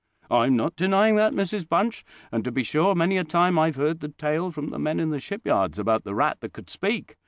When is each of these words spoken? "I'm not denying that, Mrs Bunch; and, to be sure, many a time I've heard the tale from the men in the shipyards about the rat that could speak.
"I'm 0.31 0.55
not 0.55 0.75
denying 0.75 1.15
that, 1.17 1.31
Mrs 1.31 1.69
Bunch; 1.69 2.03
and, 2.31 2.43
to 2.43 2.51
be 2.51 2.63
sure, 2.63 2.95
many 2.95 3.19
a 3.19 3.23
time 3.23 3.59
I've 3.59 3.75
heard 3.75 3.99
the 3.99 4.09
tale 4.09 4.49
from 4.49 4.71
the 4.71 4.79
men 4.79 4.99
in 4.99 5.11
the 5.11 5.19
shipyards 5.19 5.77
about 5.77 6.05
the 6.05 6.15
rat 6.15 6.39
that 6.41 6.53
could 6.53 6.71
speak. 6.71 7.17